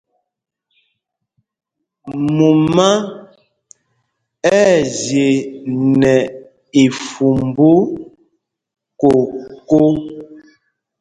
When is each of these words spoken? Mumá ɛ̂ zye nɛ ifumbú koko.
Mumá 2.35 2.87
ɛ̂ 4.61 4.69
zye 4.99 5.27
nɛ 6.01 6.13
ifumbú 6.83 7.69
koko. 9.01 9.79